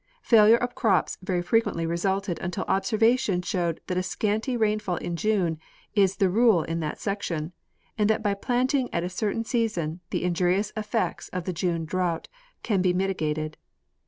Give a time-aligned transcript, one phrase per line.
[0.23, 5.15] Failure of crops very frequently resulted until observation showed that a scanty rain fall in
[5.15, 5.59] June
[5.93, 7.53] is the rule in that section,
[7.99, 12.27] and that by planting at a certain season the injurious effects of the June drought
[12.63, 13.57] could be mitigated.